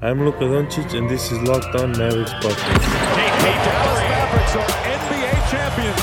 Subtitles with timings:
[0.00, 2.84] I'm Luka Doncic, and this is Locked On Mavericks podcast.
[3.42, 5.98] The Dallas Mavericks are NBA champions.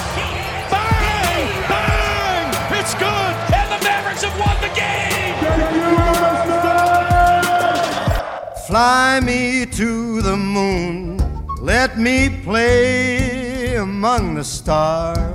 [0.69, 1.47] Bang!
[1.69, 2.47] Bang!
[2.77, 3.33] It's good!
[3.55, 5.35] And the Mavericks have won the game!
[8.67, 11.17] Fly me to the moon.
[11.61, 15.34] Let me play among the stars.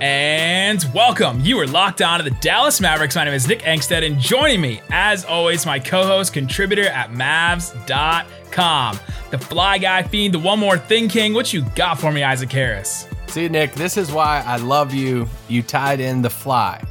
[0.00, 1.40] And welcome.
[1.40, 3.16] You are locked on to the Dallas Mavericks.
[3.16, 7.10] My name is Nick Angstadt, and joining me, as always, my co host, contributor at
[7.12, 8.98] Mavs.com,
[9.30, 11.34] the fly guy fiend, the one more thing king.
[11.34, 13.06] What you got for me, Isaac Harris?
[13.26, 15.28] See, Nick, this is why I love you.
[15.48, 16.82] You tied in the fly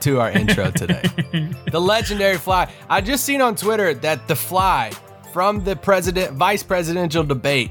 [0.00, 1.02] to our intro today.
[1.70, 2.70] the legendary fly.
[2.90, 4.92] I just seen on Twitter that the fly
[5.32, 7.70] from the president vice presidential debate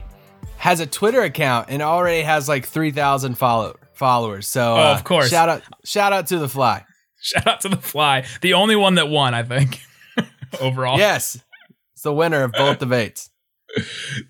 [0.57, 4.47] has a Twitter account and already has like 3,000 follow- followers.
[4.47, 5.29] So, Oh, uh, of course.
[5.29, 6.83] shout out shout out to the fly.
[7.21, 9.81] Shout out to the fly, the only one that won, I think,
[10.61, 10.97] overall.
[10.97, 11.37] Yes.
[11.93, 13.29] It's the winner of both debates.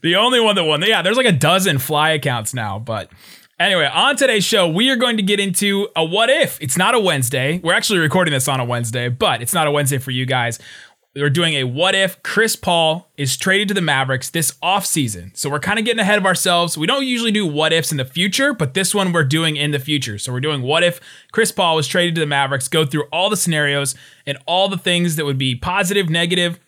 [0.01, 0.81] The only one that won.
[0.81, 2.79] Yeah, there's like a dozen fly accounts now.
[2.79, 3.11] But
[3.59, 6.57] anyway, on today's show, we are going to get into a what if.
[6.61, 7.59] It's not a Wednesday.
[7.63, 10.57] We're actually recording this on a Wednesday, but it's not a Wednesday for you guys.
[11.15, 15.35] We're doing a what if Chris Paul is traded to the Mavericks this offseason.
[15.35, 16.77] So we're kind of getting ahead of ourselves.
[16.77, 19.71] We don't usually do what ifs in the future, but this one we're doing in
[19.71, 20.19] the future.
[20.19, 21.01] So we're doing what if
[21.31, 23.95] Chris Paul was traded to the Mavericks, go through all the scenarios
[24.27, 26.59] and all the things that would be positive, negative,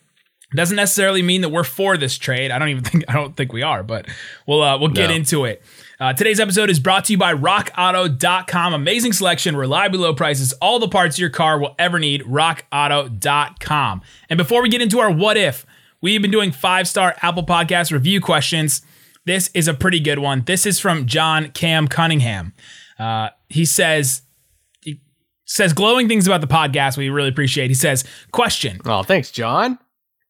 [0.54, 2.50] doesn't necessarily mean that we're for this trade.
[2.50, 4.06] I don't even think I don't think we are, but
[4.46, 5.14] we'll uh, we'll get No.
[5.14, 5.62] into it.
[6.02, 8.74] Uh, today's episode is brought to you by RockAuto.com.
[8.74, 12.22] Amazing selection, reliably low prices, all the parts your car will ever need.
[12.22, 14.02] RockAuto.com.
[14.28, 15.64] And before we get into our what if,
[16.00, 18.82] we've been doing five star Apple Podcast review questions.
[19.26, 20.42] This is a pretty good one.
[20.44, 22.52] This is from John Cam Cunningham.
[22.98, 24.22] Uh, he says
[24.80, 25.00] he
[25.44, 26.96] says glowing things about the podcast.
[26.96, 27.68] We really appreciate.
[27.68, 28.80] He says, question.
[28.84, 29.78] Oh, thanks, John.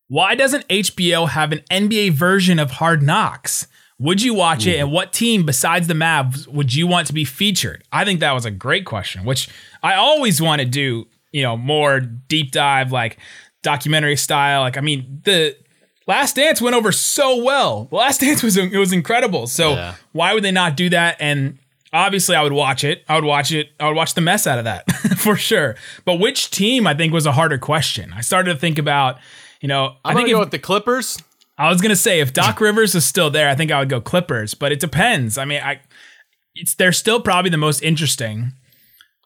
[0.09, 3.69] Why doesn't HBO have an NBA version of Hard Knocks?
[4.03, 7.25] Would you watch it, and what team besides the Mavs would you want to be
[7.25, 7.85] featured?
[7.93, 9.49] I think that was a great question, which
[9.83, 11.07] I always want to do.
[11.31, 13.17] You know, more deep dive, like
[13.63, 14.61] documentary style.
[14.61, 15.57] Like, I mean, the
[16.07, 17.85] Last Dance went over so well.
[17.85, 19.47] The Last Dance was it was incredible.
[19.47, 19.95] So Yeah.
[20.13, 21.17] why would they not do that?
[21.21, 21.59] And
[21.93, 23.05] obviously, I would watch it.
[23.09, 23.71] I would watch it.
[23.81, 25.77] I would watch the mess out of that for sure.
[26.05, 26.87] But which team?
[26.87, 28.13] I think was a harder question.
[28.15, 29.19] I started to think about.
[29.61, 31.19] You know, I'm I think go if, with the Clippers.
[31.59, 34.01] I was gonna say if Doc Rivers is still there, I think I would go
[34.01, 34.55] Clippers.
[34.55, 35.39] But it depends.
[35.39, 35.81] I mean, I
[36.55, 38.53] it's they're still probably the most interesting.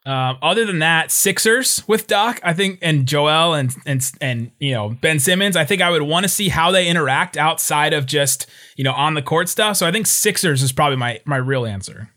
[0.05, 4.71] Um, other than that, Sixers with Doc, I think, and Joel and and and you
[4.71, 8.05] know Ben Simmons, I think I would want to see how they interact outside of
[8.05, 9.75] just you know on the court stuff.
[9.75, 12.09] So I think Sixers is probably my my real answer.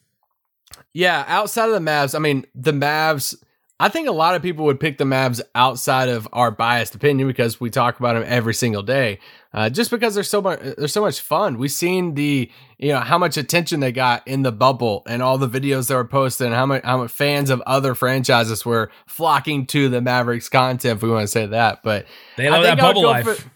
[0.93, 3.35] Yeah, outside of the Mavs, I mean, the Mavs,
[3.81, 7.27] I think a lot of people would pick the Mavs outside of our biased opinion
[7.27, 9.19] because we talk about them every single day.
[9.55, 11.57] Uh, just because they're so much, they're so much fun.
[11.57, 15.39] We've seen the, you know, how much attention they got in the bubble and all
[15.39, 18.91] the videos that were posted, and how much, how much fans of other franchises were
[19.07, 20.97] flocking to the Mavericks content.
[20.99, 22.05] If we want to say that, but
[22.37, 23.25] They I love that think I would bubble life.
[23.39, 23.51] for-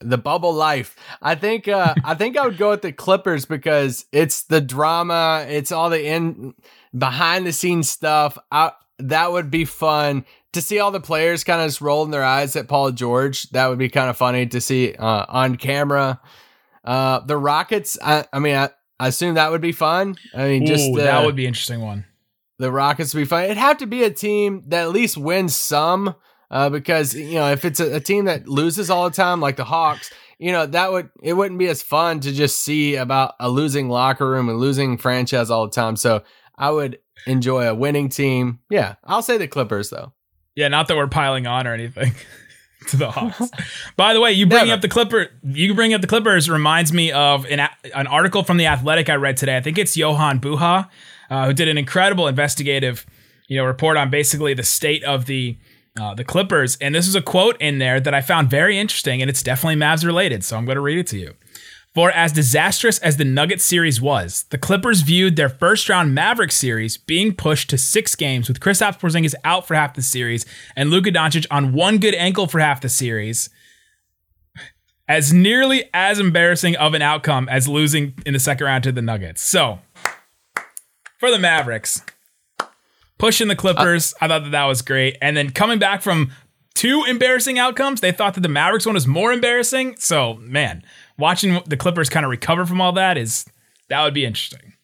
[0.00, 0.94] the bubble life.
[1.22, 5.44] I think uh I think I would go with the Clippers because it's the drama,
[5.48, 6.54] it's all the in
[6.96, 8.38] behind the scenes stuff.
[8.52, 12.24] I, that would be fun to see all the players kind of just rolling their
[12.24, 13.48] eyes at Paul George.
[13.50, 16.20] That would be kind of funny to see uh, on camera.
[16.84, 18.70] Uh the Rockets, I, I mean I,
[19.00, 20.16] I assume that would be fun.
[20.34, 22.04] I mean just Ooh, uh, that would be an interesting one.
[22.58, 23.44] the Rockets would be fun.
[23.44, 26.14] It'd have to be a team that at least wins some,
[26.50, 29.56] uh, because you know if it's a, a team that loses all the time, like
[29.56, 33.34] the Hawks, you know that would it wouldn't be as fun to just see about
[33.38, 35.94] a losing locker room and losing franchise all the time.
[35.96, 36.22] So
[36.58, 38.58] I would enjoy a winning team.
[38.68, 40.12] Yeah, I'll say the Clippers though.
[40.54, 42.12] Yeah, not that we're piling on or anything
[42.88, 43.50] to the Hawks.
[43.96, 44.72] By the way, you bring Never.
[44.74, 45.28] up the Clipper.
[45.44, 47.60] You bring up the Clippers reminds me of an
[47.94, 49.56] an article from the Athletic I read today.
[49.56, 50.88] I think it's Jovan Buha,
[51.30, 53.06] uh, who did an incredible investigative,
[53.46, 55.56] you know, report on basically the state of the
[56.00, 56.76] uh, the Clippers.
[56.80, 59.76] And this is a quote in there that I found very interesting, and it's definitely
[59.76, 60.44] Mavs related.
[60.44, 61.34] So I'm going to read it to you.
[61.94, 66.56] For as disastrous as the Nuggets series was, the Clippers viewed their first round Mavericks
[66.56, 70.46] series being pushed to six games with Kristaps Porzingis out for half the series
[70.76, 73.50] and Luka Doncic on one good ankle for half the series
[75.08, 79.02] as nearly as embarrassing of an outcome as losing in the second round to the
[79.02, 79.42] Nuggets.
[79.42, 79.80] So,
[81.18, 82.02] for the Mavericks,
[83.16, 85.16] pushing the Clippers, I thought that that was great.
[85.22, 86.30] And then coming back from
[86.74, 89.96] two embarrassing outcomes, they thought that the Mavericks one was more embarrassing.
[89.98, 90.84] So, man,
[91.18, 93.44] watching the Clippers kind of recover from all that is
[93.88, 94.74] that would be interesting.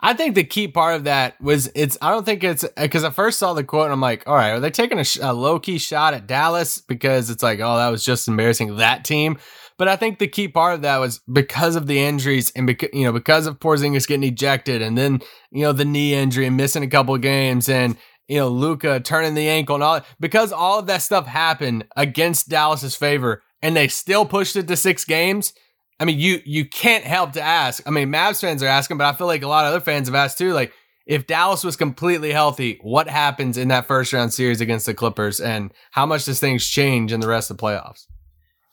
[0.00, 1.96] I think the key part of that was it's.
[2.02, 4.50] I don't think it's because I first saw the quote and I'm like, all right,
[4.50, 7.76] are they taking a, sh- a low key shot at Dallas because it's like, oh,
[7.76, 9.38] that was just embarrassing that team.
[9.78, 12.90] But I think the key part of that was because of the injuries and because
[12.92, 15.20] you know because of Porzingis getting ejected and then
[15.50, 17.96] you know the knee injury and missing a couple games and
[18.28, 22.48] you know Luka turning the ankle and all because all of that stuff happened against
[22.48, 25.52] Dallas's favor and they still pushed it to six games.
[25.98, 27.82] I mean, you you can't help to ask.
[27.86, 30.08] I mean, Mavs fans are asking, but I feel like a lot of other fans
[30.08, 30.52] have asked too.
[30.52, 30.72] Like,
[31.06, 35.40] if Dallas was completely healthy, what happens in that first round series against the Clippers,
[35.40, 38.06] and how much does things change in the rest of the playoffs?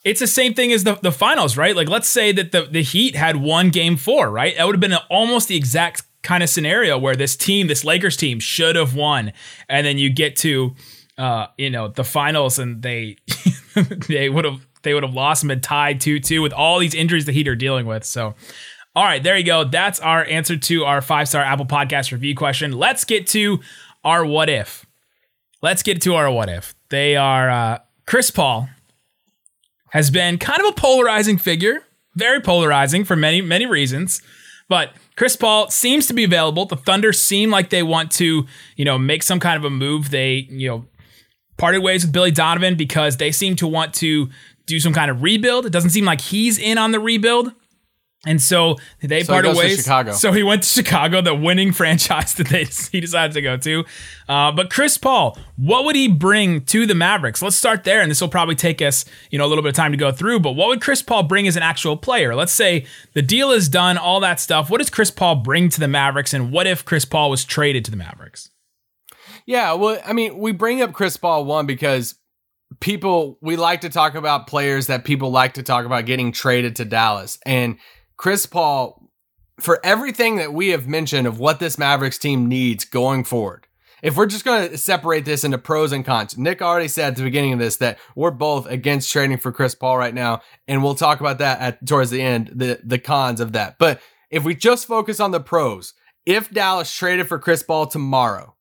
[0.03, 1.75] It's the same thing as the, the finals, right?
[1.75, 4.55] Like, let's say that the, the Heat had won game four, right?
[4.57, 8.17] That would have been almost the exact kind of scenario where this team, this Lakers
[8.17, 9.31] team, should have won.
[9.69, 10.75] And then you get to,
[11.17, 13.17] uh, you know, the finals and they
[14.07, 16.93] they would have they would have lost and been tied 2 2 with all these
[16.93, 18.03] injuries the Heat are dealing with.
[18.03, 18.35] So,
[18.95, 19.63] all right, there you go.
[19.63, 22.73] That's our answer to our five star Apple Podcast review question.
[22.73, 23.59] Let's get to
[24.03, 24.85] our what if.
[25.61, 26.75] Let's get to our what if.
[26.89, 28.69] They are uh, Chris Paul
[29.91, 31.85] has been kind of a polarizing figure,
[32.15, 34.21] very polarizing for many, many reasons.
[34.69, 36.65] But Chris Paul seems to be available.
[36.65, 40.09] The Thunder seem like they want to, you know, make some kind of a move.
[40.09, 40.85] They, you know,
[41.57, 44.29] parted ways with Billy Donovan because they seem to want to
[44.65, 45.65] do some kind of rebuild.
[45.65, 47.53] It doesn't seem like he's in on the rebuild.
[48.25, 49.79] And so they So parted ways.
[49.83, 50.13] Chicago.
[50.13, 53.83] So he went to Chicago, the winning franchise that they he decided to go to.
[54.29, 57.41] Uh, but Chris Paul, what would he bring to the Mavericks?
[57.41, 59.75] Let's start there, and this will probably take us, you know, a little bit of
[59.75, 60.39] time to go through.
[60.39, 62.33] But what would Chris Paul bring as an actual player?
[62.33, 64.69] Let's say the deal is done, all that stuff.
[64.69, 67.83] What does Chris Paul bring to the Mavericks, and what if Chris Paul was traded
[67.85, 68.49] to the Mavericks?
[69.45, 72.15] Yeah, well, I mean, we bring up Chris Paul one because
[72.83, 76.75] people we like to talk about players that people like to talk about getting traded
[76.75, 77.39] to Dallas.
[77.45, 77.77] And
[78.17, 79.09] Chris Paul,
[79.61, 83.67] for everything that we have mentioned of what this Mavericks team needs going forward,
[84.01, 87.15] if we're just going to separate this into pros and cons, Nick already said at
[87.15, 90.83] the beginning of this that we're both against trading for Chris Paul right now, and
[90.83, 93.77] we'll talk about that at towards the end, the the cons of that.
[93.79, 95.93] But if we just focus on the pros,
[96.25, 98.52] if Dallas traded for Chris Paul tomorrow,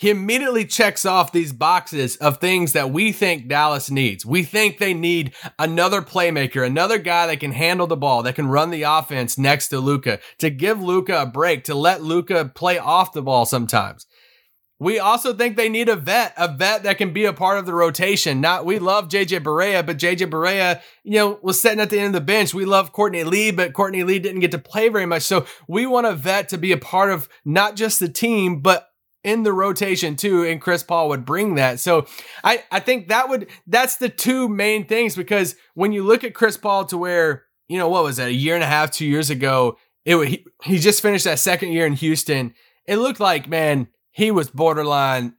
[0.00, 4.24] he immediately checks off these boxes of things that we think Dallas needs.
[4.24, 8.48] We think they need another playmaker, another guy that can handle the ball, that can
[8.48, 12.78] run the offense next to Luka, to give Luka a break, to let Luka play
[12.78, 14.06] off the ball sometimes.
[14.78, 17.66] We also think they need a vet, a vet that can be a part of
[17.66, 18.40] the rotation.
[18.40, 22.06] Not we love JJ Barea, but JJ Barea, you know, was sitting at the end
[22.06, 22.54] of the bench.
[22.54, 25.24] We love Courtney Lee, but Courtney Lee didn't get to play very much.
[25.24, 28.89] So we want a vet to be a part of not just the team, but
[29.22, 31.80] in the rotation too, and Chris Paul would bring that.
[31.80, 32.06] So
[32.42, 36.34] I, I think that would that's the two main things because when you look at
[36.34, 39.06] Chris Paul to where, you know, what was that, a year and a half, two
[39.06, 42.54] years ago, it wa- he, he just finished that second year in Houston.
[42.86, 45.34] It looked like, man, he was borderline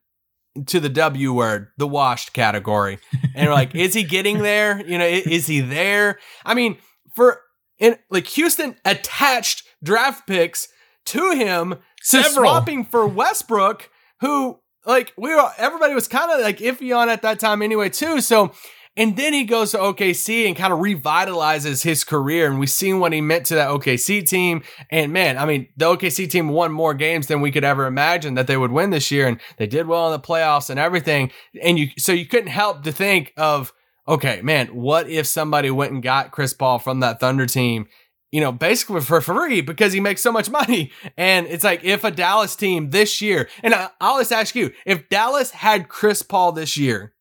[0.68, 3.00] to the W word, the washed category.
[3.36, 4.86] And we're like, is he getting there?
[4.86, 6.19] You know, is he there?
[6.45, 6.77] I mean,
[7.16, 7.42] for
[7.80, 10.68] in like Houston attached draft picks
[11.06, 12.45] to him Several.
[12.45, 13.89] swapping for Westbrook,
[14.19, 17.89] who like we were everybody was kind of like iffy on at that time anyway,
[17.89, 18.21] too.
[18.21, 18.53] So
[18.98, 22.50] and then he goes to OKC and kind of revitalizes his career.
[22.50, 24.63] And we've seen what he meant to that OKC team.
[24.89, 28.33] And man, I mean, the OKC team won more games than we could ever imagine
[28.33, 29.27] that they would win this year.
[29.27, 31.31] And they did well in the playoffs and everything.
[31.62, 33.72] And you, so you couldn't help to think of,
[34.10, 37.88] okay, man, what if somebody went and got Chris Paul from that Thunder team?
[38.32, 40.92] You know, basically for free because he makes so much money.
[41.18, 45.10] And it's like if a Dallas team this year, and I'll just ask you, if
[45.10, 47.14] Dallas had Chris Paul this year,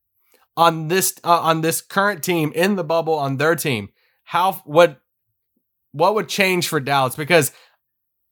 [0.57, 3.89] on this uh, on this current team in the bubble on their team,
[4.25, 5.01] how what
[5.93, 7.17] what would change for Dallas?
[7.17, 7.53] Because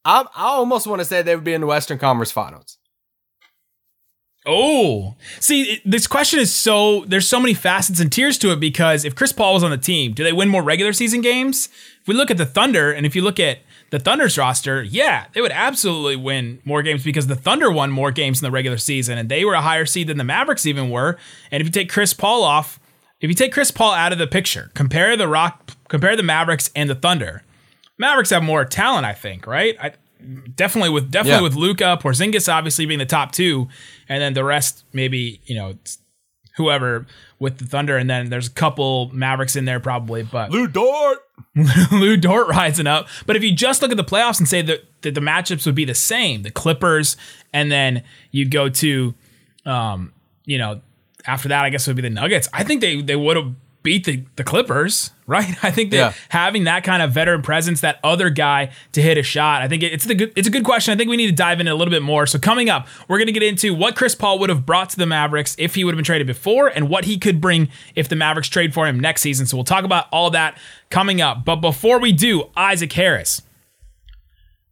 [0.05, 2.79] I I almost want to say they would be in the Western Conference Finals.
[4.47, 9.05] Oh, see, this question is so there's so many facets and tiers to it because
[9.05, 11.69] if Chris Paul was on the team, do they win more regular season games?
[12.09, 13.59] We look at the Thunder and if you look at
[13.91, 18.11] the Thunder's roster, yeah, they would absolutely win more games because the Thunder won more
[18.11, 20.91] games in the regular season and they were a higher seed than the Mavericks even
[20.91, 21.17] were.
[21.53, 22.81] And if you take Chris Paul off,
[23.21, 26.71] if you take Chris Paul out of the picture, compare the Rock, compare the Mavericks
[26.75, 27.43] and the Thunder.
[27.99, 29.77] Mavericks have more talent, I think, right?
[29.81, 29.93] I,
[30.55, 31.43] definitely with definitely Yeah.
[31.43, 33.69] with Luka, Porzingis obviously being the top two,
[34.09, 35.75] and then the rest maybe you know
[36.57, 37.07] whoever
[37.38, 41.19] with the Thunder, and then there's a couple Mavericks in there probably, but Lu Dort.
[41.93, 43.09] Lu Dort rising up.
[43.27, 45.75] But if you just look at the playoffs and say that, that the matchups would
[45.75, 47.17] be the same, the Clippers,
[47.53, 49.15] and then you go to,
[49.65, 50.12] um,
[50.45, 50.81] you know,
[51.27, 52.49] after that, I guess it would be the Nuggets.
[52.53, 55.63] I think they they would have beat the, the Clippers, right?
[55.63, 56.13] I think that Yeah.
[56.31, 59.83] having that kind of veteran presence, that other guy to hit a shot, I think
[59.83, 60.93] it's the good, it's a good question.
[60.93, 62.27] I think we need to dive in a little bit more.
[62.27, 64.97] So coming up, we're going to get into what Chris Paul would have brought to
[64.97, 68.09] the Mavericks if he would have been traded before, and what he could bring if
[68.09, 69.45] the Mavericks trade for him next season.
[69.47, 70.59] So we'll talk about all that
[70.89, 71.45] coming up.
[71.45, 73.43] But before we do, Isaac Harris.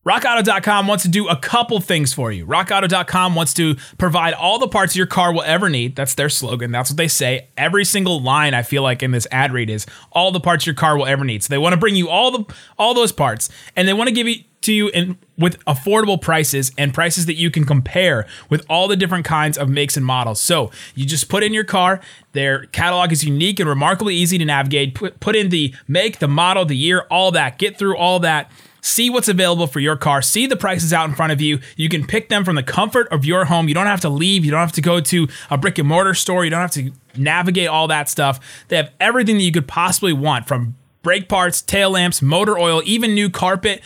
[0.06, 2.46] RockAuto.com wants to do a couple things for you.
[2.46, 5.96] RockAuto.com wants to provide all the parts your car will ever need.
[5.96, 6.70] That's their slogan.
[6.70, 7.48] That's what they say.
[7.56, 10.76] Every single line I feel like in this ad read is all the parts your
[10.76, 11.42] car will ever need.
[11.42, 14.14] So they want to bring you all the all those parts, and they want to
[14.14, 18.64] give it to you in with affordable prices and prices that you can compare with
[18.70, 20.40] all the different kinds of makes and models.
[20.40, 22.00] So you just put in your car.
[22.30, 24.94] Their catalog is unique and remarkably easy to navigate.
[24.94, 27.58] Put put in the make, the model, the year, all that.
[27.58, 28.52] Get through all that
[28.86, 31.58] see what's available for your car, see the prices out in front of you.
[31.76, 33.68] You can pick them from the comfort of your home.
[33.68, 36.14] You don't have to leave, you don't have to go to a brick and mortar
[36.14, 38.38] store, you don't have to navigate all that stuff.
[38.68, 42.80] They have everything that you could possibly want from brake parts, tail lamps, motor oil,
[42.84, 43.82] even new carpet.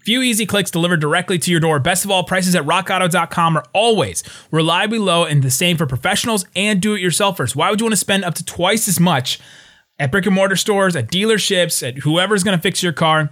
[0.00, 1.78] Few easy clicks delivered directly to your door.
[1.80, 6.44] Best of all, prices at rockauto.com are always reliably low and the same for professionals
[6.54, 7.56] and do it yourselfers.
[7.56, 9.40] Why would you want to spend up to twice as much
[9.98, 13.30] at brick and mortar stores, at dealerships, at whoever's going to fix your car?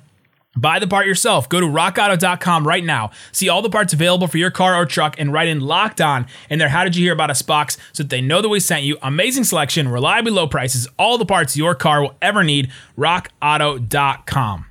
[0.57, 1.49] Buy the part yourself.
[1.49, 3.11] Go to rockauto.com right now.
[3.33, 6.27] See all the parts available for your car or truck and write in locked on
[6.49, 8.61] in their How Did You Hear About Us box so that they know that we
[8.61, 8.97] sent you.
[9.03, 12.71] Amazing selection, reliably low prices, all the parts your car will ever need.
[12.97, 14.67] RockAuto.com.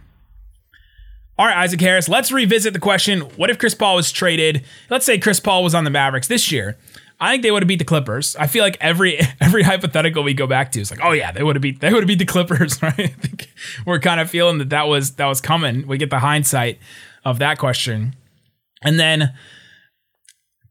[1.36, 4.64] All right, Isaac Harris, let's revisit the question what if Chris Paul was traded?
[4.90, 6.78] Let's say Chris Paul was on the Mavericks this year.
[7.24, 8.36] I think they would have beat the Clippers.
[8.36, 11.42] I feel like every every hypothetical we go back to is like, oh yeah, they
[11.42, 13.00] would have beat they would have beat the Clippers, right?
[13.00, 13.50] I think
[13.86, 15.88] we're kind of feeling that that was that was coming.
[15.88, 16.80] We get the hindsight
[17.24, 18.16] of that question,
[18.82, 19.34] and then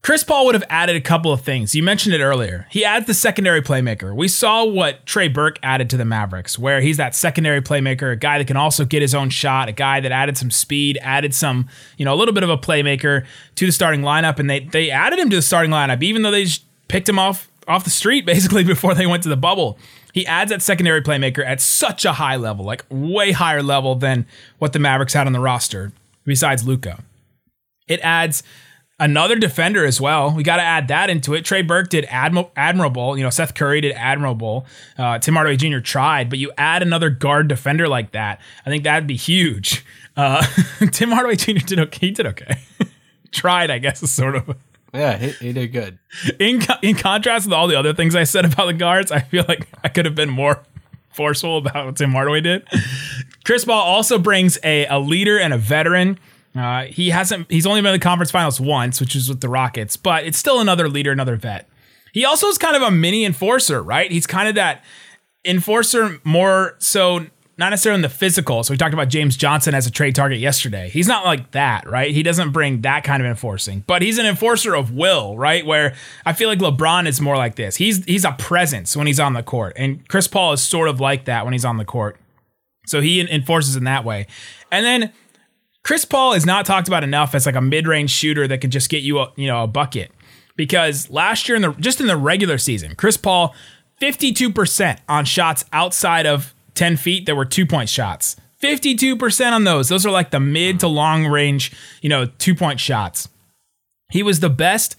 [0.03, 1.77] Chris Paul would have added a couple of things.
[1.77, 2.67] You mentioned it earlier.
[2.71, 4.13] He adds the secondary playmaker.
[4.13, 8.17] We saw what Trey Burke added to the Mavericks, where he's that secondary playmaker, a
[8.17, 11.37] guy that can also get his own shot, a guy that added some speed, added
[11.37, 11.69] some,
[11.99, 14.91] you know, a little bit of a playmaker to the starting lineup, and they they
[14.91, 16.47] added him to the starting lineup, even though they
[16.89, 19.79] picked him off off the street basically before they went to the bubble.
[20.13, 24.27] He adds that secondary playmaker at such a high level, like way higher level than
[24.59, 25.93] what the Mavericks had on the roster,
[26.25, 27.05] besides Luka.
[27.87, 28.43] It adds
[29.03, 30.31] another defender as well.
[30.31, 31.45] We got to add that into it.
[31.45, 33.19] Trey Burke did admi- admirable.
[33.19, 34.65] You know, Seth Curry did admirable.
[34.97, 35.81] Uh, Tim Hardaway Jr.
[35.81, 39.85] tried, but you add another guard defender like that, I think that'd be huge.
[40.17, 40.43] Uh,
[40.93, 41.67] Tim Hardaway Jr.
[41.67, 42.07] did okay.
[42.07, 42.61] He did okay.
[43.33, 44.57] tried, I guess, is sort of.
[44.95, 45.99] Yeah, he, he did good.
[46.39, 49.21] In co- in contrast with all the other things I said about the guards, I
[49.21, 50.63] feel like I could have been more
[51.13, 52.69] forceful about what Tim Hardaway did.
[53.45, 56.19] Chris Paul also brings a, a leader and a veteran.
[56.55, 57.51] Uh, he hasn't.
[57.51, 60.39] He's only been in the conference finals once, which is with the Rockets, but it's
[60.39, 61.69] still another leader, another vet.
[62.13, 64.11] He also is kind of a mini enforcer, right?
[64.11, 64.85] He's kind of that
[65.45, 67.27] enforcer more so
[67.59, 68.63] not necessarily in the physical.
[68.65, 70.89] So we talked about James Johnson as a trade target yesterday.
[70.89, 72.11] He's not like that, right?
[72.11, 75.65] He doesn't bring that kind of enforcing, but he's an enforcer of will, right?
[75.65, 75.95] Where
[76.25, 77.77] I feel like LeBron is more like this.
[77.77, 81.01] He's he's a presence when he's on the court, and Chris Paul is sort of
[81.01, 82.17] like that when he's on the court.
[82.87, 84.27] So he enforces in that way,
[84.71, 85.13] and then
[85.85, 88.89] Chris Paul is not talked about enough as like a mid-range shooter that can just
[88.89, 90.13] get you a, you know a bucket.
[90.55, 93.55] Because last year in the just in the regular season, Chris Paul
[94.01, 98.37] 52% on shots outside of 10 feet that were two-point shots.
[98.63, 99.89] 52% on those.
[99.89, 103.29] Those are like the mid to long range, you know, two-point shots.
[104.11, 104.97] He was the best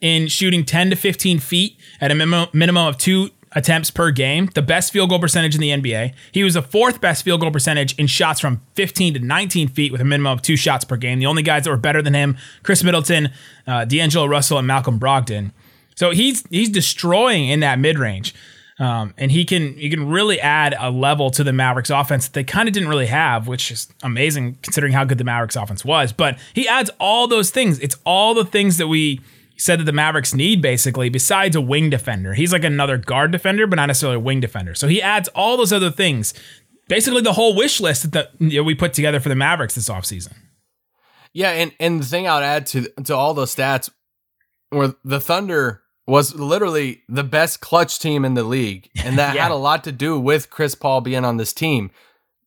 [0.00, 4.62] in shooting 10 to 15 feet at a minimum of two attempts per game, the
[4.62, 6.14] best field goal percentage in the NBA.
[6.32, 9.92] He was the fourth best field goal percentage in shots from 15 to 19 feet
[9.92, 11.18] with a minimum of two shots per game.
[11.18, 13.30] The only guys that were better than him, Khris Middleton,
[13.66, 15.52] uh, D'Angelo Russell, and Malcolm Brogdon.
[15.94, 18.34] So he's he's destroying in that mid range.
[18.78, 22.32] Um, and he can he can really add a level to the Mavericks offense that
[22.32, 25.84] they kind of didn't really have, which is amazing considering how good the Mavericks offense
[25.84, 26.12] was.
[26.12, 27.78] But he adds all those things.
[27.80, 29.20] It's all the things that we
[29.56, 32.34] said that the Mavericks need basically, besides a wing defender.
[32.34, 34.74] He's like another guard defender, but not necessarily a wing defender.
[34.74, 36.34] So he adds all those other things.
[36.88, 39.74] Basically, the whole wish list that the, you know, we put together for the Mavericks
[39.74, 40.34] this offseason.
[41.32, 43.88] Yeah, and and the thing I would add to to all those stats,
[44.70, 49.44] where the Thunder was literally the best clutch team in the league, and that Yeah.
[49.44, 51.90] had a lot to do with Chris Paul being on this team.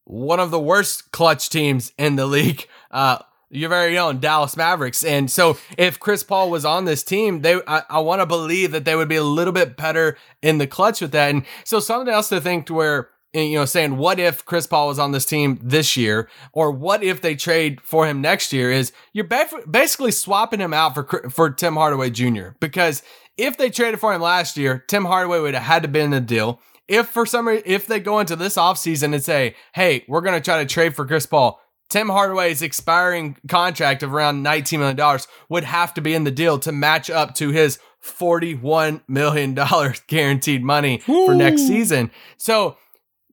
[0.03, 3.19] One of the worst clutch teams in the league, uh,
[3.50, 5.04] your very own Dallas Mavericks.
[5.04, 8.72] And so, if Chris Paul was on this team, they I, I want to believe
[8.72, 11.30] that they would be a little bit better in the clutch with that.
[11.34, 14.68] And so, something else to think to where eh, you know, saying what if Chris
[14.68, 18.52] Paul was on this team this year, or what if they trade for him next
[18.54, 18.72] year?
[18.72, 19.30] Is you're
[19.70, 22.50] basically swapping him out for for Tim Hardaway Jr.
[22.60, 23.04] Because
[23.38, 26.12] if they traded for him last year, Tim Hardaway would have had to been in
[26.12, 26.62] the deal.
[26.88, 30.40] if for some reason, if they go into this offseason and say, hey, we're going
[30.40, 35.20] to try to trade for Chris Paul, Tim Hardaway's expiring contract of around $19 million
[35.50, 39.54] would have to be in the deal to match up to his $41 million
[40.08, 42.12] guaranteed money for next season.
[42.38, 42.77] So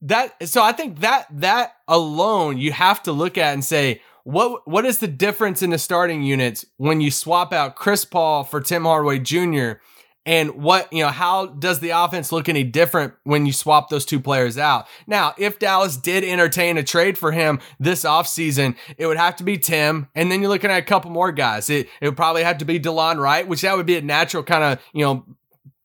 [0.02, 4.66] that so I think that that alone you have to look at and say what
[4.68, 8.60] what is the difference in the starting units when you swap out Chris Paul for
[8.60, 9.74] Tim Hardaway Jr.
[10.24, 14.04] and what you know how does the offense look any different when you swap those
[14.04, 14.86] two players out?
[15.06, 19.44] Now if dallas did entertain a trade for him this offseason it would have to
[19.44, 20.08] be tim.
[20.14, 21.70] And then you're looking at a couple more guys.
[21.70, 24.42] It, it would probably have to be delon wright which that would be a natural
[24.42, 25.24] kind of you know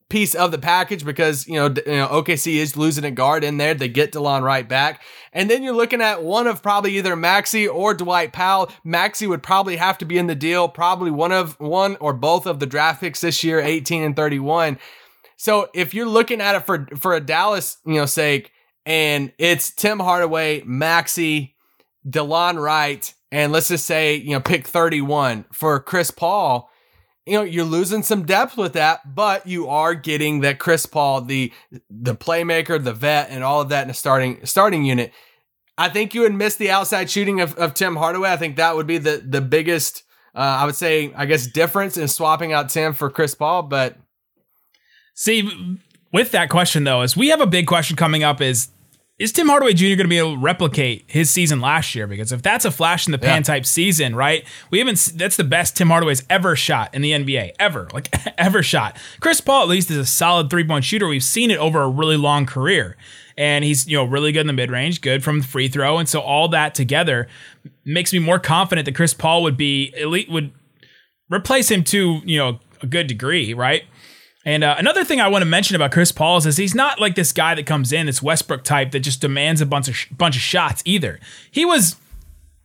[0.09, 3.57] piece of the package because you know, you know OKC is losing a guard in
[3.57, 3.73] there.
[3.73, 5.01] They get Delon Wright back,
[5.33, 8.71] and then you're looking at one of probably either Maxi or Dwight Powell.
[8.85, 10.69] Maxi would probably have to be in the deal.
[10.69, 14.79] Probably one of one or both of the draft picks this year, 18 and 31.
[15.35, 18.51] So if you're looking at it for for a Dallas you know sake,
[18.85, 21.53] and it's Tim Hardaway, Maxi,
[22.07, 26.69] Delon Wright, and let's just say you know pick 31 for Chris Paul
[27.27, 31.21] you know you're losing some depth with that but you are getting that chris paul
[31.21, 31.51] the
[31.89, 35.11] the playmaker the vet and all of that in a starting starting unit.
[35.79, 38.31] I think you would miss the outside shooting of, of tim hardaway.
[38.31, 40.03] I think that would be the the biggest
[40.33, 43.97] uh, i would say i guess difference in swapping out tim for chris paul but
[45.19, 45.79] See,
[46.13, 48.69] with that question though, is we have a big question coming up is
[49.19, 49.85] is Tim Hardaway Jr.
[49.87, 52.05] going to be able to replicate his season last year?
[52.05, 53.41] Because if that's a flash in the pan Yeah.
[53.43, 54.45] type season, right?
[54.69, 55.13] We haven't.
[55.15, 58.95] That's the best Tim Hardaway's ever shot in the NBA, ever, like ever shot.
[59.19, 61.07] Chris Paul at least is a solid three point shooter.
[61.07, 62.95] We've seen it over a really long career,
[63.37, 65.97] and he's you know really good in the mid range, good from the free throw,
[65.97, 67.27] and so all that together
[67.85, 70.51] makes me more confident that Chris Paul would be elite would
[71.31, 73.83] replace him to you know a good degree, right?
[74.47, 77.15] And uh, another thing I want to mention about Chris Paul is he's not like
[77.15, 80.07] this guy that comes in, this Westbrook type that just demands a bunch of sh-
[80.09, 81.19] bunch of shots either.
[81.51, 81.97] He was,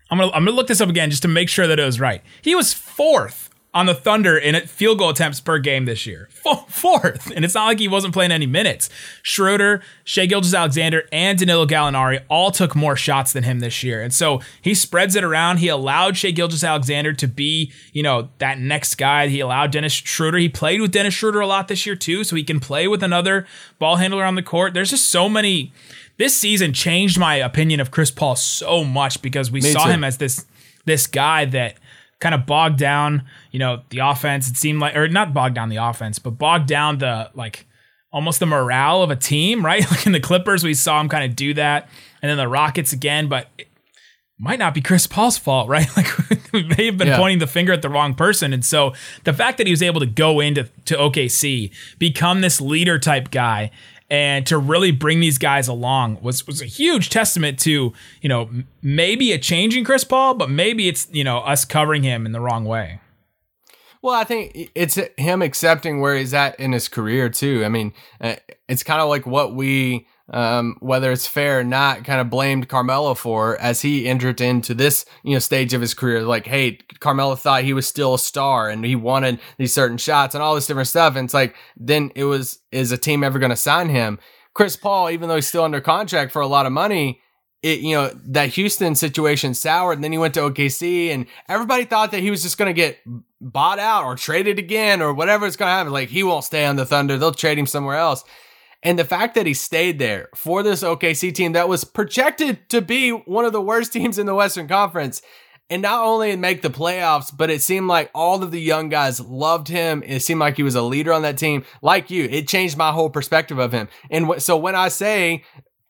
[0.08, 1.98] I'm gonna I'm gonna look this up again just to make sure that it was
[1.98, 2.22] right.
[2.40, 6.28] He was fourth on the Thunder in field goal attempts per game this year.
[6.68, 8.90] Fourth, and it's not like he wasn't playing any minutes.
[9.22, 14.12] Schroeder, Shai Gilgeous-Alexander, and Danilo Gallinari all took more shots than him this year, and
[14.12, 15.58] so he spreads it around.
[15.58, 19.28] He allowed Shai Gilgeous-Alexander to be, you know, that next guy.
[19.28, 20.38] He allowed Dennis Schroeder.
[20.38, 23.02] He played with Dennis Schroeder a lot this year too, so he can play with
[23.02, 23.46] another
[23.78, 24.74] ball handler on the court.
[24.74, 25.72] There's just so many.
[26.18, 29.92] This season changed my opinion of Chris Paul so much because we saw too.
[29.92, 30.44] him as this
[30.84, 31.76] this guy that
[32.22, 34.48] kind of bogged down, you know, the offense.
[34.50, 37.66] It seemed like, or not bogged down the offense, but bogged down the like
[38.10, 39.88] almost the morale of a team, right?
[39.90, 41.88] Like in the Clippers, we saw him kind of do that,
[42.20, 43.48] and then the Rockets again, but.
[43.58, 43.68] It,
[44.38, 45.86] might not be Chris Paul's fault, right?
[45.96, 46.08] Like
[46.52, 47.16] we may have been Yeah.
[47.16, 48.52] pointing the finger at the wrong person.
[48.52, 52.60] And so the fact that he was able to go into to OKC, become this
[52.60, 53.70] leader type guy,
[54.10, 58.50] and to really bring these guys along was was a huge testament to, you know,
[58.82, 62.32] maybe a change in Chris Paul, but maybe it's, you know, us covering him in
[62.32, 62.98] the wrong way.
[64.02, 67.64] Well, I think it's him accepting where he's at in his career too.
[67.64, 68.34] I mean, uh,
[68.68, 72.68] it's kind of like what we, um, whether it's fair or not, kind of blamed
[72.68, 76.22] Carmelo for as he entered into this you know stage of his career.
[76.22, 80.34] Like, hey, Carmelo thought he was still a star and he wanted these certain shots
[80.34, 81.14] and all this different stuff.
[81.14, 84.18] And it's like, then it was, is a team ever going to sign him?
[84.52, 87.20] Chris Paul, even though he's still under contract for a lot of money,
[87.62, 91.84] it you know that Houston situation soured, and then he went to OKC, and everybody
[91.84, 92.98] thought that he was just going to get
[93.40, 95.92] bought out or traded again or whatever it's going to happen.
[95.92, 98.24] Like he won't stay on the Thunder; they'll trade him somewhere else.
[98.84, 102.82] And the fact that he stayed there for this OKC team that was projected to
[102.82, 105.22] be one of the worst teams in the Western Conference,
[105.70, 109.20] and not only make the playoffs, but it seemed like all of the young guys
[109.20, 110.02] loved him.
[110.04, 111.64] It seemed like he was a leader on that team.
[111.80, 113.88] Like you, it changed my whole perspective of him.
[114.10, 115.44] And so when I say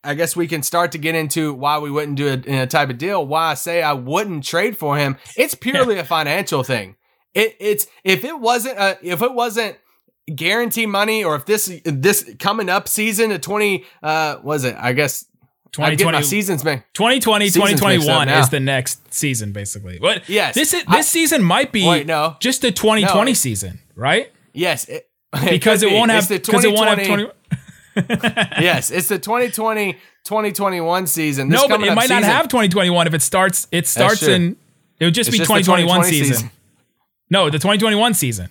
[0.05, 2.67] I guess we can start to get into why we wouldn't do it in a
[2.67, 3.25] type of deal.
[3.27, 5.17] Why I say I wouldn't trade for him.
[5.37, 6.97] It's purely a financial thing.
[7.35, 9.77] It, it's if it wasn't a, if it wasn't
[10.35, 14.93] guarantee money or if this this coming up season of 20 uh was it I
[14.93, 15.25] guess
[15.77, 19.99] I my 2020, seasons man 2020 Season's 2021 is the next season, basically.
[19.99, 20.29] What?
[20.29, 20.55] Yes.
[20.55, 22.37] This is, I- this season might be Wait, no.
[22.41, 23.35] just the 2020 No.
[23.35, 24.31] season, right?
[24.53, 27.31] yes it, Because could it won't have because it won't have 20.
[28.61, 33.15] yes it's the 2020 2021 season This No, but it might not have 2021 if
[33.15, 33.67] it starts.
[33.73, 34.57] It starts in.
[35.01, 36.35] It would just It's be just 2021 2020 season.
[36.35, 36.51] season.
[37.29, 38.49] No, the 2021 season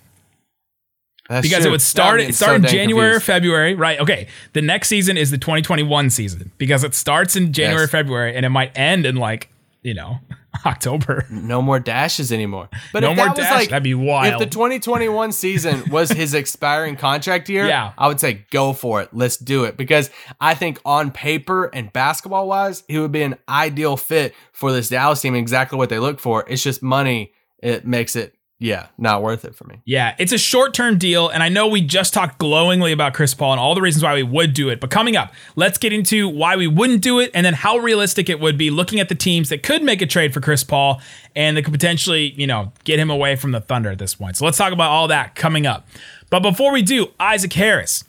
[1.30, 1.70] That's because true.
[1.70, 3.26] it would start it start so in January or confused.
[3.26, 4.00] February, right?
[4.02, 7.92] Okay, the next season is the 2021 season because it starts in January Yes.
[7.92, 9.50] February and it might end in like
[9.82, 10.18] you know
[10.66, 11.26] October.
[11.30, 12.70] no more dashes anymore.
[12.94, 14.34] But No if more that was like that'd be wild.
[14.34, 17.94] If the 2021 season was his expiring contract year, Yeah.
[17.98, 19.10] I would say go for it.
[19.14, 20.10] Let's do it because
[20.40, 24.90] I think on paper and basketball wise, he would be an ideal fit for this
[24.90, 25.36] Dallas team.
[25.36, 26.46] Exactly what they look for.
[26.48, 27.32] It's just money.
[27.60, 29.82] It makes it yeah not worth it for me.
[29.84, 31.28] Yeah, it's a short term deal.
[31.28, 34.14] And I know we just talked glowingly about Chris Paul and all the reasons why
[34.14, 34.80] we would do it.
[34.80, 38.30] But coming up, let's get into why we wouldn't do it and then how realistic
[38.30, 41.02] it would be looking at the teams that could make a trade for Chris Paul
[41.36, 44.38] and that could potentially, you know, get him away from the Thunder at this point.
[44.38, 45.88] So let's talk about all that coming up.
[46.30, 48.06] But before we do, Isaac Harris.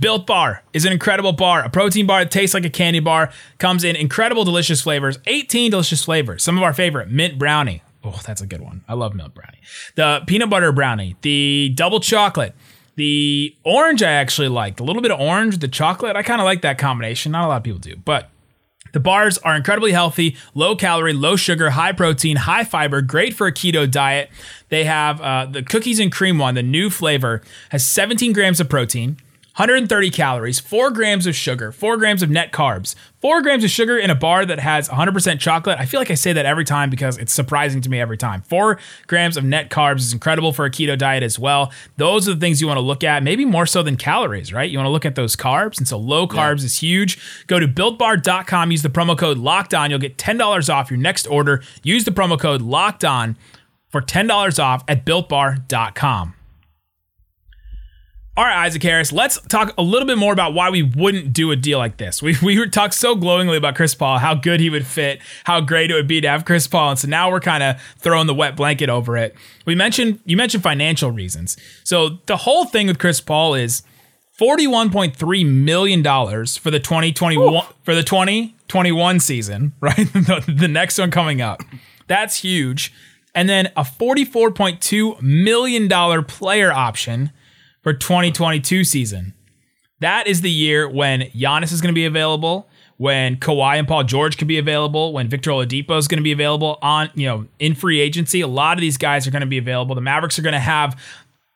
[0.00, 3.30] Built Bar is an incredible bar, a protein bar that tastes like a candy bar,
[3.58, 6.42] comes in incredible, delicious flavors, 18 delicious flavors.
[6.42, 7.80] Some of our favorite mint brownie.
[8.04, 8.84] Oh, that's a good one.
[8.86, 9.58] I love milk brownie.
[9.94, 12.54] The peanut butter brownie, the double chocolate,
[12.96, 14.78] the orange I actually like.
[14.80, 16.14] A little bit of orange, the chocolate.
[16.16, 17.32] I kind of like that combination.
[17.32, 18.30] Not a lot of people do, but
[18.92, 23.48] the bars are incredibly healthy, low calorie, low sugar, high protein, high fiber, great for
[23.48, 24.30] a keto diet.
[24.68, 28.68] They have uh, the cookies and cream one, the new flavor, has 17 grams of
[28.68, 29.16] protein.
[29.56, 33.96] 130 calories, 4 grams of sugar, 4 grams of net carbs, 4 grams of sugar
[33.96, 35.78] in a bar that has 100% chocolate.
[35.78, 38.42] I feel like I say that every time because it's surprising to me every time.
[38.42, 41.72] 4 grams of net carbs is incredible for a keto diet as well.
[41.98, 44.68] Those are the things you want to look at, maybe more so than calories, right?
[44.68, 45.78] You want to look at those carbs.
[45.78, 47.46] And so low carbs is huge.
[47.46, 49.88] Go to builtbar.com, use the promo code locked on.
[49.88, 51.62] You'll get $10 off your next order.
[51.84, 53.36] Use the promo code locked on
[53.88, 56.34] for $10 off at builtbar.com.
[58.36, 61.52] All right, Isaac Harris, let's talk a little bit more about why we wouldn't do
[61.52, 62.20] a deal like this.
[62.20, 65.60] We, we were talked so glowingly about Chris Paul, how good he would fit, how
[65.60, 66.90] great it would be to have Chris Paul.
[66.90, 69.36] And so now we're kind of throwing the wet blanket over it.
[69.66, 71.56] We mentioned, you mentioned financial reasons.
[71.84, 73.84] So the whole thing with Chris Paul is
[74.40, 79.94] $41.3 million for the 2021, for the 2021 season, right?
[79.94, 81.62] the, the next one coming up.
[82.08, 82.92] That's huge.
[83.32, 87.30] And then a $44.2 million player option
[87.84, 89.34] for 2022 season.
[90.00, 94.02] That is the year when Giannis is going to be available, when Kawhi and Paul
[94.02, 97.46] George could be available, when Victor Oladipo is going to be available on, you know,
[97.60, 98.40] in free agency.
[98.40, 99.94] A lot of these guys are going to be available.
[99.94, 101.00] The Mavericks are going to have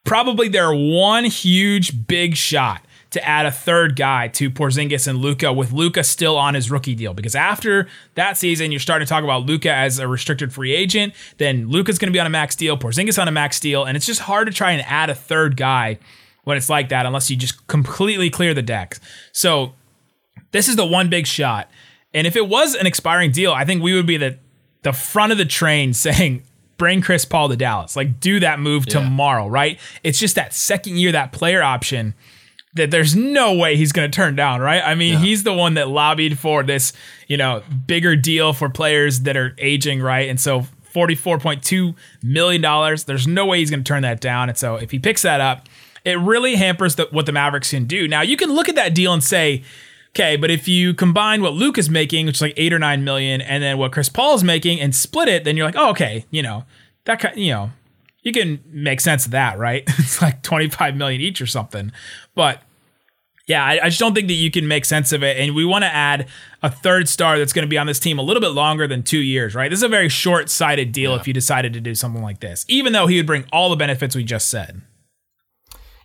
[0.05, 5.53] probably their one huge big shot to add a third guy to Porzingis and Luka
[5.53, 9.25] with Luka still on his rookie deal because after that season you're starting to talk
[9.25, 12.55] about Luka as a restricted free agent then Luka's going to be on a max
[12.55, 15.15] deal Porzingis on a max deal and it's just hard to try and add a
[15.15, 15.99] third guy
[16.49, 18.99] when it's like that unless you just completely clear the decks
[19.33, 19.75] so
[20.51, 21.71] this is the one big shot
[22.15, 24.39] and if it was an expiring deal I think we would be the
[24.83, 26.43] the front of the train saying
[26.79, 30.97] bring Chris Paul to Dallas like do that move tomorrow right it's just that second
[30.97, 32.15] year that player option
[32.75, 34.83] that there's no way he's going to turn down, right?
[34.85, 36.93] I mean, he's the one that lobbied for this,
[37.27, 40.29] you know, bigger deal for players that are aging, right?
[40.29, 44.49] And so $44.2 million, there's no way he's going to turn that down.
[44.49, 45.69] And so if he picks that up,
[46.09, 48.09] it really hampers the, what the Mavericks can do.
[48.09, 49.63] Now, you can look at that deal and say,
[50.11, 53.05] okay, but if you combine what Luke is making, which is like eight or nine
[53.05, 55.91] million, and then what Chris Paul is making and split it, then you're like, oh,
[55.91, 56.65] okay, you know,
[57.05, 57.71] that kind, you know,
[58.23, 59.85] you can make sense of that, right?
[59.99, 61.93] it's like 25 million each or something.
[62.35, 62.63] But
[63.47, 65.37] yeah, I, I just don't think that you can make sense of it.
[65.37, 66.27] And we want to add
[66.63, 69.03] a third star that's going to be on this team a little bit longer than
[69.03, 69.71] two years, right?
[69.71, 72.65] This is a very short sighted deal if you decided to do something like this,
[72.69, 74.83] even though he would bring all the benefits we just said.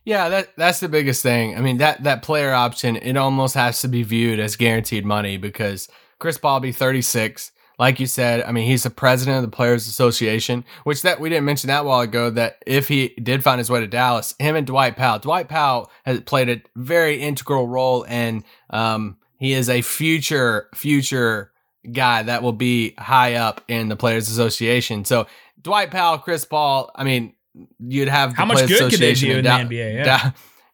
[0.06, 1.58] Yeah, that that's the biggest thing.
[1.58, 5.38] I mean that that player option it almost has to be viewed as guaranteed money
[5.38, 5.88] because
[6.20, 7.52] Chris be 36.
[7.80, 11.30] Like you said, I mean he's the president of the Players Association, which that we
[11.30, 12.30] didn't mention that while ago.
[12.30, 15.20] That if he did find his way to Dallas, him and Dwight Powell.
[15.20, 21.52] Dwight Powell has played a very integral role, and um, he is a future future
[21.92, 25.04] guy that will be high up in the Players Association.
[25.04, 25.28] So
[25.62, 26.92] Dwight Powell, Chris Paul.
[26.94, 27.34] I mean,
[27.80, 29.94] you'd have How much good could they do in Da- the NBA?
[29.96, 30.04] Yeah.
[30.04, 30.32] Da-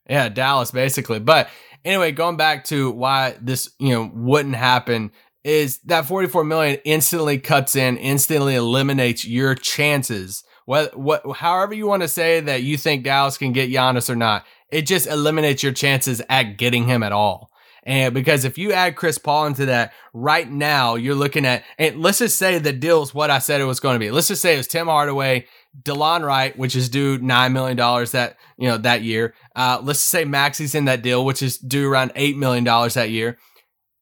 [0.09, 1.19] yeah, Dallas basically.
[1.19, 1.49] But
[1.85, 5.11] anyway, going back to why this you know wouldn't happen
[5.43, 10.43] is that 44 million instantly cuts in, instantly eliminates your chances.
[10.65, 14.15] What what however you want to say that you think Dallas can get Giannis or
[14.15, 17.49] not, it just eliminates your chances at getting him at all.
[17.83, 22.01] And because if you add Chris Paul into that right now, you're looking at, and
[22.01, 24.11] let's just say the deal is what I said it was going to be.
[24.11, 25.47] Let's just say it was Tim Hardaway,
[25.83, 29.33] DeLon Wright, which is due $9 million that, you know, that year.
[29.55, 33.37] Uh, let's say Maxi's in that deal, which is due around $8 million that year.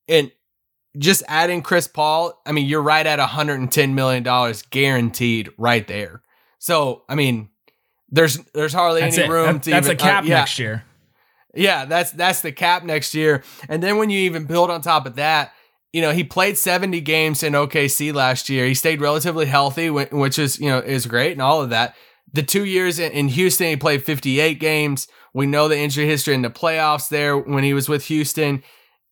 [0.08, 0.32] And
[0.98, 6.22] just adding Chris Paul, I mean, you're right at $110 million guaranteed right there.
[6.60, 7.50] So, I mean,
[8.10, 9.32] there's, there's hardly That's any it.
[9.32, 10.38] room That- to that's even, a cap uh, yeah.
[10.40, 10.84] next year.
[11.56, 13.42] Yeah, that's that's the cap next year.
[13.68, 15.54] And then when you even build on top of that,
[15.94, 18.66] you know, he played 70 games in OKC last year.
[18.66, 21.96] He stayed relatively healthy, which is, you know, is great and all of that.
[22.34, 25.08] The two years in Houston, he played 58 games.
[25.34, 28.64] We know the injury history in the playoffs there when he was with Houston.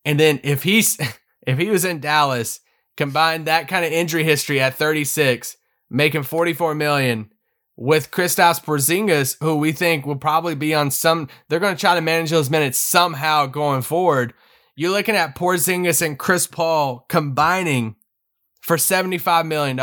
[0.04, 1.00] And then if he's
[1.48, 2.60] if he was in Dallas,
[2.98, 5.56] combine that kind of injury history at 36,
[5.90, 7.30] making 44 million
[7.78, 11.30] with Kristaps Porzingis, who we think will probably be on some.
[11.48, 14.34] They're going to try to manage those minutes somehow going forward.
[14.76, 17.96] You're looking at Porzingis and Chris Paul combining
[18.62, 19.80] for $75 million.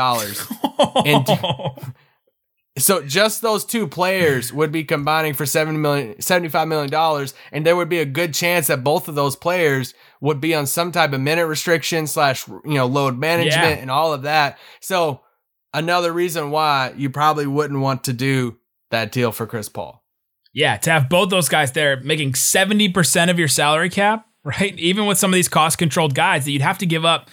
[1.06, 1.94] and
[2.78, 7.28] so just those two players would be combining for $70 million, $75 million.
[7.52, 10.66] And there would be a good chance that both of those players would be on
[10.66, 13.82] some type of minute restriction slash, you know, load management yeah.
[13.82, 14.58] and all of that.
[14.80, 15.20] So
[15.72, 18.58] another reason why you probably wouldn't want to do
[18.90, 20.02] that deal for Chris Paul.
[20.52, 24.78] Yeah, to have both those guys there making 70% of your salary cap right?
[24.78, 27.30] Even with some of these cost controlled guys that you'd have to give up.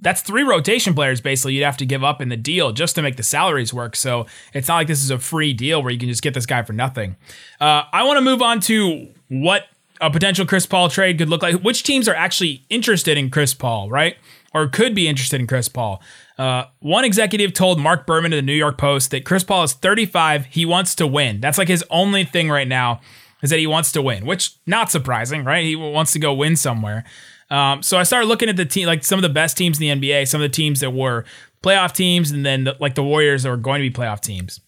[0.00, 3.02] That's three rotation players basically you'd have to give up in the deal just to
[3.02, 3.96] make the salaries work.
[3.96, 6.46] So it's not like this is a free deal where you can just get this
[6.46, 7.16] guy for nothing.
[7.60, 9.66] Uh, I want to move on to what
[10.00, 11.62] a potential Chris Paul trade could look like.
[11.62, 14.16] Which teams are actually interested in Chris Paul, right?
[14.52, 16.02] Or could be interested in Chris Paul.
[16.36, 19.72] Uh, one executive told Marc Berman of the New York Post that Chris Paul is
[19.72, 20.46] 35.
[20.46, 21.40] He wants to win.
[21.40, 23.00] That's like his only thing right now
[23.44, 25.64] is that he wants to win, which not surprising, right?
[25.64, 27.04] He wants to go win somewhere.
[27.50, 30.00] Um, so I started looking at the team, like some of the best teams in
[30.00, 31.26] the NBA, some of the teams that were
[31.62, 34.60] playoff teams, and then the, like the Warriors that were going to be playoff teams.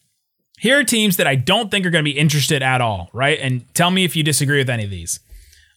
[0.59, 3.39] Here are teams that I don't think are going to be interested at all, right?
[3.41, 5.21] And tell me if you disagree with any of these: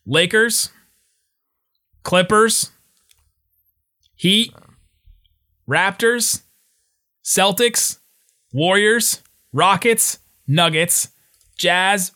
[0.05, 0.69] Lakers,
[2.03, 2.71] Clippers,
[4.15, 4.53] Heat,
[5.69, 6.41] Raptors,
[7.23, 7.99] Celtics,
[8.51, 11.09] Warriors, Rockets, Nuggets,
[11.57, 12.11] Jazz,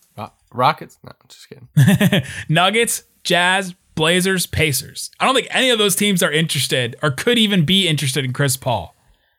[0.53, 0.97] Rockets?
[1.03, 2.23] No, just kidding.
[2.49, 5.11] Nuggets, Jazz, Blazers, Pacers.
[5.19, 8.33] I don't think any of those teams are interested or could even be interested in
[8.33, 8.95] Chris Paul,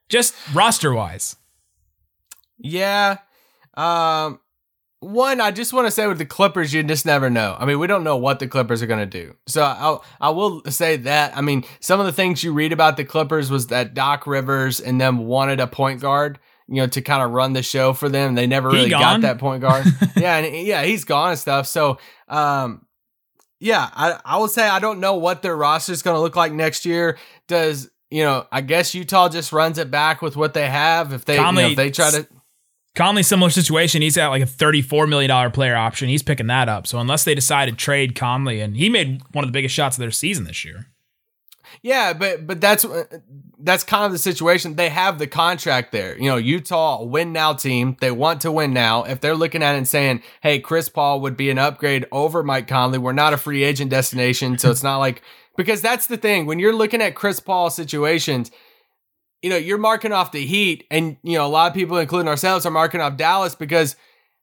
[0.09, 1.37] just roster wise.
[2.59, 3.19] Yeah.
[3.75, 4.41] Um,
[5.01, 7.57] one, I just want to say with the Clippers, you just never know.
[7.59, 9.37] I mean, we don't know what the Clippers are going to do.
[9.47, 11.37] So I I will say that.
[11.37, 14.81] I mean, some of the things you read about the Clippers was that Doc Rivers
[14.81, 18.09] and them wanted a point guard you know, to kind of run the show for
[18.09, 18.35] them.
[18.35, 19.87] They never really got that point guard.
[20.17, 21.67] yeah, and yeah, he's gone and stuff.
[21.67, 21.99] So,
[22.29, 22.87] um,
[23.61, 26.37] yeah, I I will say I don't know what their roster is going to look
[26.37, 27.19] like next year.
[27.49, 28.47] Does you know?
[28.51, 31.13] I guess Utah just runs it back with what they have.
[31.13, 32.27] If they Conley, you know, if they try to.
[32.95, 34.03] Conley, similar situation.
[34.03, 36.09] He's got like a $34 million player option.
[36.09, 36.87] He's picking that up.
[36.87, 39.97] So unless they decide to trade Conley, and he made one of the biggest shots
[39.97, 40.87] of their season this year.
[41.83, 43.05] Yeah, but but that's uh,
[43.59, 44.77] that's kind of the situation.
[44.77, 46.17] They have the contract there.
[46.17, 47.97] You know, Utah win now team.
[48.01, 49.05] They want to win now.
[49.05, 52.43] If they're looking at it and saying, "Hey, Chris Paul would be an upgrade over
[52.43, 55.23] Mike Conley," we're not a free agent destination, so it's not like
[55.57, 58.51] because that's the thing when you're looking at Chris Paul situations.
[59.43, 62.29] You know, you're marking off the Heat, and you know a lot of people, including
[62.29, 63.95] ourselves, are marking off Dallas because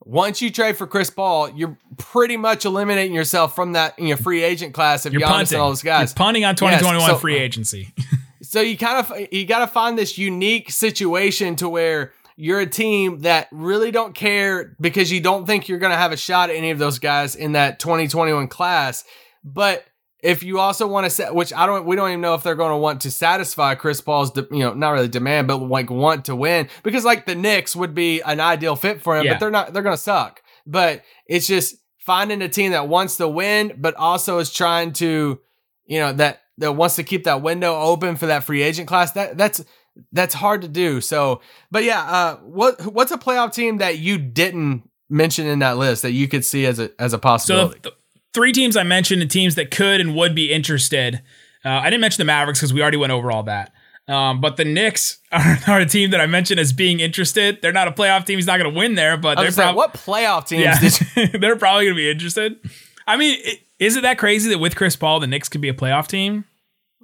[0.04, 4.16] once you trade for Chris Paul, you're pretty much eliminating yourself from that you know,
[4.16, 5.56] free agent class of you're Giannis punting.
[5.56, 6.12] and all those guys.
[6.12, 7.94] You're punting on 2021 yes, so, free agency.
[8.42, 12.66] so you kind of you got to find this unique situation to where you're a
[12.66, 16.50] team that really don't care because you don't think you're going to have a shot
[16.50, 19.04] at any of those guys in that 2021 class,
[19.44, 19.86] but
[20.22, 22.56] if you also want to set, which I don't, we don't even know if they're
[22.56, 26.26] going to want to satisfy Chris Paul's, you know, not really demand, but like want
[26.26, 29.34] to win because like the Knicks would be an ideal fit for him, yeah.
[29.34, 30.42] but they're not, they're going to suck.
[30.68, 35.40] But it's just finding a team that wants to win, but also is trying to,
[35.86, 39.14] you know, that, that wants to keep that window open for that free agent class.
[39.14, 39.64] That, that's,
[40.12, 41.02] that's hard to do.
[41.02, 45.78] So, but yeah, uh, what, what's a playoff team that you didn't mention in that
[45.78, 47.80] list that you could see as a, as a possibility?
[47.84, 47.92] So
[48.34, 51.22] three teams I mentioned, the teams that could and would be interested.
[51.64, 53.74] Uh, I didn't mention the Mavericks because we already went over all that.
[54.08, 57.62] Um, but the Knicks are, are, a team that I mentioned as being interested.
[57.62, 58.38] They're not a playoff team.
[58.38, 61.02] He's not going to win there, but they're probably what playoff teams?
[61.16, 62.60] Yeah, they're probably going to be interested.
[63.08, 63.40] I mean,
[63.80, 66.46] is it that crazy that with Chris Paul, the Knicks could be a playoff team?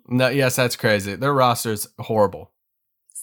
[0.08, 1.16] No, yes, that's crazy.
[1.16, 2.52] Their roster's horrible.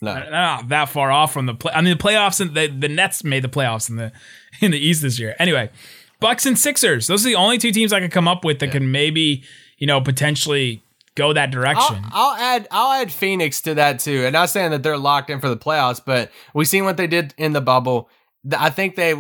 [0.02, 1.72] No, not that far off from the play.
[1.72, 4.12] I mean, the playoffs and the, the Nets made the playoffs in the
[4.60, 5.34] in the East this year.
[5.38, 5.70] Anyway,
[6.20, 7.06] Bucks and Sixers.
[7.06, 8.72] Those are the only two teams I could come up with that yeah.
[8.72, 9.44] can maybe,
[9.78, 10.82] you know, potentially
[11.14, 12.04] go that direction.
[12.12, 14.24] I'll, I'll, add I'll add Phoenix to that too.
[14.24, 17.06] And not saying that they're locked in for the playoffs, but we've seen what they
[17.06, 18.08] did in the bubble.
[18.52, 19.14] I think they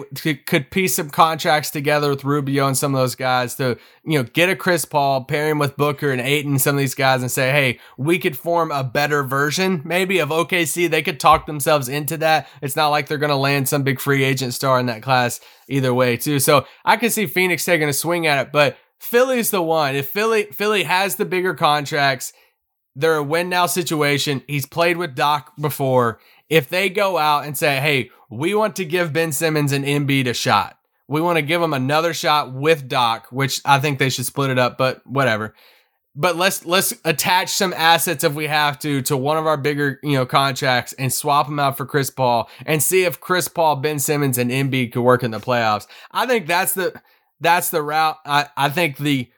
[0.46, 4.24] could piece some contracts together with Rubio and some of those guys to, you know,
[4.24, 7.30] get a Chris Paul, pair him with Booker and Ayton, some of these guys, and
[7.30, 10.90] say, hey, we could form a better version maybe of OKC.
[10.90, 12.48] They could talk themselves into that.
[12.60, 15.40] It's not like they're going to land some big free agent star in that class
[15.68, 16.38] either way, too.
[16.38, 19.96] So I could see Phoenix taking a swing at it, but Philly's the one.
[19.96, 22.32] If Philly Philly has the bigger contracts,
[22.96, 24.42] they're a win now situation.
[24.46, 26.20] He's played with Doc before.
[26.48, 30.26] If they go out and say, hey, we want to give Ben Simmons and Embiid
[30.26, 30.78] a shot,
[31.08, 34.50] we want to give him another shot with Doc, which I think they should split
[34.50, 35.54] it up, but whatever.
[36.16, 39.98] But let's let's attach some assets if we have to to one of our bigger
[40.04, 43.76] you know contracts and swap them out for Chris Paul and see if Chris Paul,
[43.76, 45.88] Ben Simmons, and Embiid could work in the playoffs.
[46.12, 47.00] I think that's the
[47.40, 48.16] that's the route.
[48.24, 49.28] I, I think the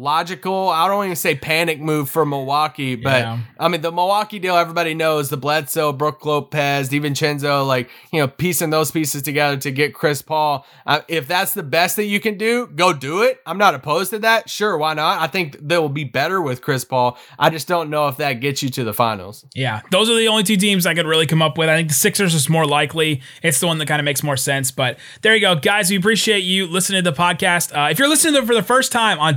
[0.00, 0.68] logical.
[0.70, 3.38] I don't even say panic move for Milwaukee, but Yeah.
[3.58, 4.56] I mean the Milwaukee deal.
[4.56, 9.70] Everybody knows the Bledsoe, Brook Lopez, DiVincenzo, like you know, piecing those pieces together to
[9.70, 10.66] get Chris Paul.
[10.86, 13.40] Uh, if that's the best that you can do, go do it.
[13.46, 14.48] I'm not opposed to that.
[14.48, 15.20] Sure, why not?
[15.20, 17.18] I think they will be better with Chris Paul.
[17.38, 19.44] I just don't know if that gets you to the finals.
[19.54, 21.68] Yeah, those are the only two teams I could really come up with.
[21.68, 23.20] I think the Sixers is more likely.
[23.42, 24.70] It's the one that kind of makes more sense.
[24.70, 25.90] But there you go, guys.
[25.90, 27.76] We appreciate you listening to the podcast.
[27.76, 29.36] Uh, if you're listening to it for the first time on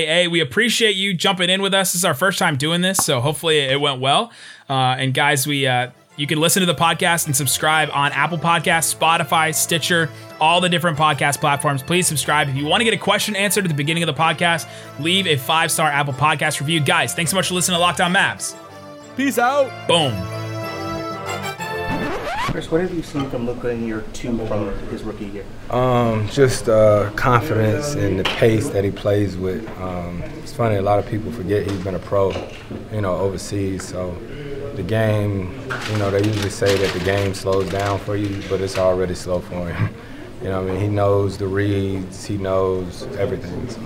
[0.00, 1.92] WFAA, we appreciate you jumping in with us.
[1.92, 4.32] This is our first time doing this, so hopefully it went well.
[4.68, 5.66] Uh, and guys, we.
[5.66, 10.60] Uh, you can listen to the podcast and subscribe on Apple Podcasts, Spotify, Stitcher, all
[10.60, 11.82] the different podcast platforms.
[11.82, 12.50] Please subscribe.
[12.50, 15.26] If you want to get a question answered at the beginning of the podcast, leave
[15.26, 16.80] a five star Apple Podcast review.
[16.80, 18.54] Guys, thanks so much for listening to Locked On Mavs.
[19.16, 19.70] Peace out.
[19.88, 20.39] Boom.
[22.50, 25.44] Chris, what have you seen from Luka in year two from his rookie year?
[25.70, 29.64] Um, just uh, confidence and the pace that he plays with.
[29.78, 32.32] Um, it's funny, a lot of people forget he's been a pro,
[32.92, 33.86] you know, overseas.
[33.86, 34.16] So
[34.74, 38.60] the game, you know, they usually say that the game slows down for you, but
[38.60, 39.94] it's already slow for him.
[40.42, 43.68] You know, I mean, he knows the reads, he knows everything.
[43.68, 43.78] So.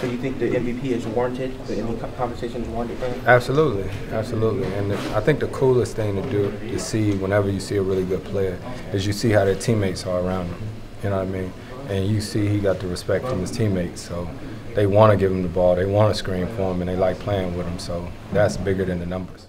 [0.00, 1.52] So you think the MVP is warranted?
[1.66, 2.98] The MVP conversation is warranted?
[3.26, 4.66] Absolutely, absolutely.
[4.74, 8.04] And I think the coolest thing to do to see whenever you see a really
[8.04, 8.58] good player
[8.92, 10.62] is you see how their teammates are around him.
[11.02, 11.52] You know what I mean?
[11.88, 14.28] And you see he got the respect from his teammates, so
[14.74, 16.96] they want to give him the ball, they want to screen for him, and they
[16.96, 17.78] like playing with him.
[17.78, 19.46] So that's bigger than the numbers.